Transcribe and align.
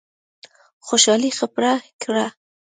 خوشالي 0.85 1.31
خپره 1.39 1.71
کړه. 2.01 2.25